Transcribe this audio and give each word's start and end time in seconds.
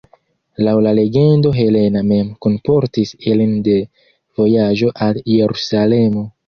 Laŭ 0.67 0.71
la 0.85 0.93
legendo 0.99 1.51
Helena 1.59 2.03
mem 2.13 2.33
kunportis 2.47 3.15
ilin 3.33 3.55
de 3.69 3.79
vojaĝo 4.43 4.95
al 5.09 5.27
Jerusalemo. 5.39 6.31